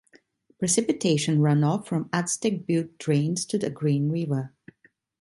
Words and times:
Precipitation 0.57 1.37
runoff 1.41 1.85
from 1.85 2.09
Aztec 2.11 2.65
Butte 2.65 2.97
drains 2.97 3.45
to 3.45 3.59
the 3.59 3.69
Green 3.69 4.09
River. 4.09 4.51